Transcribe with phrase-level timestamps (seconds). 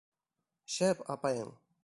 [0.77, 1.55] Шәп апайың!